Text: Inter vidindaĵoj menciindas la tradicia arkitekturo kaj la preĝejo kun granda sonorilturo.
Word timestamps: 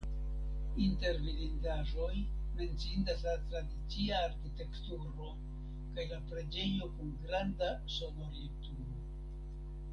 Inter 0.83 1.17
vidindaĵoj 1.25 2.15
menciindas 2.61 3.21
la 3.27 3.35
tradicia 3.51 4.23
arkitekturo 4.31 5.29
kaj 5.99 6.09
la 6.15 6.21
preĝejo 6.33 6.91
kun 6.97 7.15
granda 7.27 7.73
sonorilturo. 7.97 9.03